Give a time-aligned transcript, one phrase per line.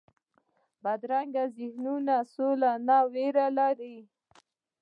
[0.83, 3.97] بدرنګه ذهنونونه سولې نه ویره لري